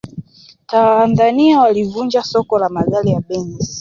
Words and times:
tanzania 0.67 1.59
walivunja 1.59 2.23
soko 2.23 2.59
la 2.59 2.69
magari 2.69 3.11
ya 3.11 3.21
benz 3.21 3.69